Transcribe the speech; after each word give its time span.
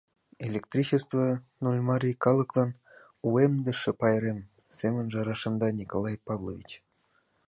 «Электричество— 0.47 1.23
Нольмарий 1.63 2.17
калыклан 2.23 2.71
«Уэмдыше» 3.31 3.91
пайрем,— 3.99 4.39
семынже 4.77 5.19
рашемда 5.27 5.67
Николай 5.81 6.17
Павлович. 6.27 6.71